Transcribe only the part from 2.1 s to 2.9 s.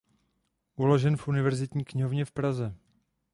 v Praze.